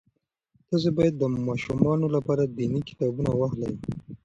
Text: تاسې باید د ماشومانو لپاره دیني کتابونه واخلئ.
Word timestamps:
تاسې 0.67 0.89
باید 0.97 1.15
د 1.17 1.23
ماشومانو 1.47 2.05
لپاره 2.15 2.43
دیني 2.57 2.81
کتابونه 2.89 3.31
واخلئ. 3.35 3.73